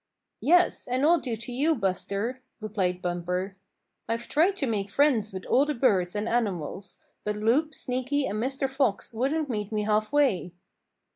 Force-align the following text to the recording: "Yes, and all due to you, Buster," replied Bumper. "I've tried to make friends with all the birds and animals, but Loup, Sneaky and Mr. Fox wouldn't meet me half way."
"Yes, 0.39 0.87
and 0.87 1.05
all 1.05 1.19
due 1.19 1.35
to 1.35 1.51
you, 1.51 1.75
Buster," 1.75 2.41
replied 2.59 3.03
Bumper. 3.03 3.53
"I've 4.09 4.27
tried 4.27 4.55
to 4.55 4.65
make 4.65 4.89
friends 4.89 5.31
with 5.31 5.45
all 5.45 5.63
the 5.63 5.75
birds 5.75 6.15
and 6.15 6.27
animals, 6.27 7.05
but 7.23 7.35
Loup, 7.35 7.75
Sneaky 7.75 8.25
and 8.25 8.41
Mr. 8.41 8.67
Fox 8.67 9.13
wouldn't 9.13 9.47
meet 9.47 9.71
me 9.71 9.83
half 9.83 10.11
way." 10.11 10.53